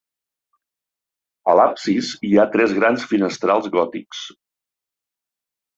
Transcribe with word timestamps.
A 1.53 1.55
l'absis 1.59 2.09
hi 2.29 2.33
ha 2.45 2.49
tres 2.57 2.75
grans 2.81 3.07
finestrals 3.13 3.73
gòtics. 3.79 4.27